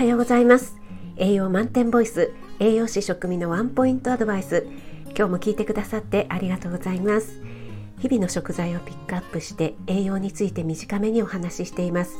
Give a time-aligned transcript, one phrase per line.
[0.00, 0.78] はようございます。
[1.18, 4.66] 栄養満点ボイス栄養士食味のワンポイントアドバイス。
[5.08, 7.42] 今日も聞いてくださってありがとうございます。
[7.98, 12.16] 日々の食材をピックアップして栄養について短めにお話ししています。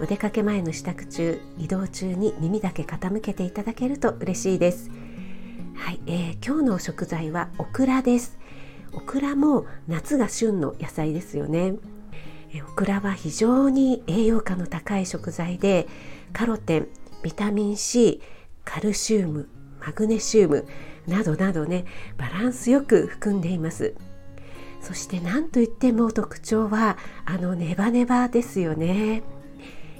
[0.00, 4.90] お出かけ前の支度中移動中に耳だけ傾けていただけると嬉しいです。
[5.74, 8.38] はい、えー、今日の食材はオクラです。
[8.94, 11.74] オクラも夏が旬の野菜ですよね。
[12.66, 15.86] オクラは非常に栄養価の高い食材で
[16.32, 16.88] カロテン
[17.22, 18.20] ビタミン C
[18.64, 19.48] カルシウム
[19.84, 20.66] マグネシウム
[21.06, 21.84] などなどね
[22.16, 23.94] バランスよく含んでいます。
[24.80, 26.96] そして何といっても特徴は
[27.26, 29.22] あのネバネバですよね。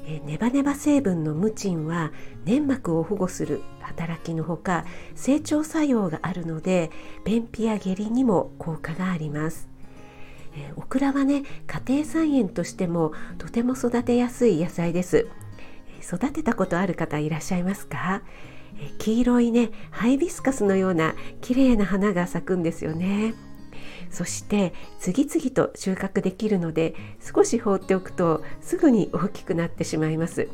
[0.06, 2.12] えネバネバ成分のムチンは
[2.45, 6.91] 粘膜を保護する働きのほか成長作用があるので
[7.24, 9.68] 便秘や下痢にも効果があります。
[10.57, 15.27] えオクラはね家庭菜園としてもとても育てやすい野菜です。
[16.02, 18.23] 育てたことある方いらっしゃいますか？
[18.98, 23.34] 黄色いねハイビスカスのような綺麗な花が咲くんですよね。
[24.10, 30.48] そして次々と収穫できるので少し放っておくとすぐに大きくなってしまいます、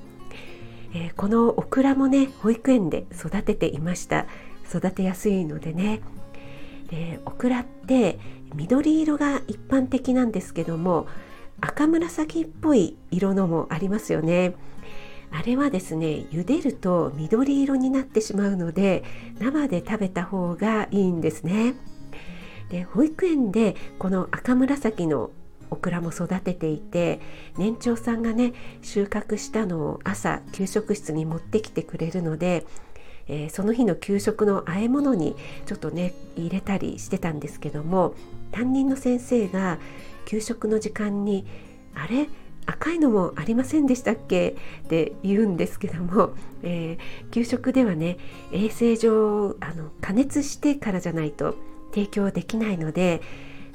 [0.93, 4.27] えー、このオクラもね保育園で育てていました。
[4.69, 6.01] 育てやすいのでね。
[6.91, 8.19] でオクラって
[8.55, 11.07] 緑色が一般的なんですけども
[11.61, 14.55] 赤紫っぽい色のもありますよね。
[15.31, 19.05] あれはですね茹でると緑色になってしまうので
[19.39, 21.75] 生で食べた方がいいんですね。
[22.71, 25.31] で保育園でこの赤紫の
[25.71, 27.21] オクラも育てていて
[27.57, 32.67] 年長さんがね収穫したのを朝給食室に持ってきてくれるので
[33.29, 35.35] えー、その日の給食の和え物に
[35.67, 38.15] ちょっとね入れたりしてたんですけども
[38.53, 39.79] 担任の先生が
[40.27, 41.45] 給食の時間に
[41.95, 42.29] 「あれ？
[42.67, 48.19] 赤いのもありませんでしたっけ?」って言うんですけども、えー、給食ではね
[48.53, 51.57] 衛生上あの加熱してからじゃないと
[51.95, 53.23] 提供できないので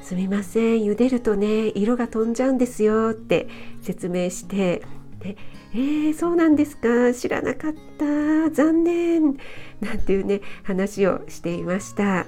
[0.02, 3.48] すみません茹でるとね色が飛んじゃうんですよって
[3.82, 4.82] 説明して
[5.20, 5.38] で
[5.74, 7.14] えー、そうなんですか？
[7.14, 9.38] 知らなかった残念
[9.80, 12.26] なんていうね話をしていました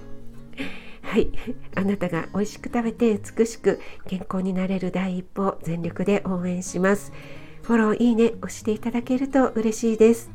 [1.13, 1.29] はい。
[1.75, 7.13] あなたが美味しく食べて美しく健康になれる第一歩全力で応援します。
[7.61, 10.31] フォローいいね押していただけると嬉しいです。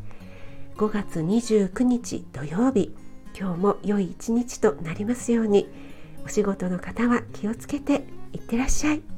[0.76, 2.94] 5月29日土曜日。
[3.36, 5.68] 今日も良い一日となりますように。
[6.24, 9.17] お仕事の方は気をつけていってらっしゃい。